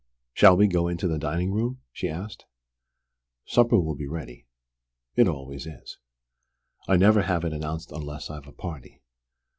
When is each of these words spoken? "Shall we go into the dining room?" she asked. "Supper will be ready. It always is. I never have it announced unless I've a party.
"Shall 0.33 0.57
we 0.57 0.65
go 0.65 0.87
into 0.87 1.07
the 1.07 1.19
dining 1.19 1.51
room?" 1.51 1.79
she 1.91 2.09
asked. 2.09 2.47
"Supper 3.45 3.79
will 3.79 3.93
be 3.93 4.07
ready. 4.07 4.47
It 5.15 5.27
always 5.27 5.67
is. 5.67 5.99
I 6.87 6.97
never 6.97 7.21
have 7.21 7.45
it 7.45 7.53
announced 7.53 7.91
unless 7.91 8.31
I've 8.31 8.47
a 8.47 8.51
party. 8.51 9.03